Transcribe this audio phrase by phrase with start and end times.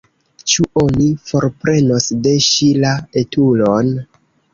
[0.51, 3.93] Ĉu oni forprenos de ŝi la etulon?